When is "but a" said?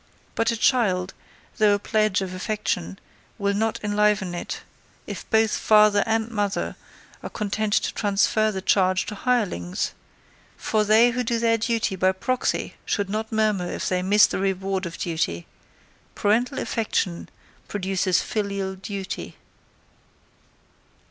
0.33-0.57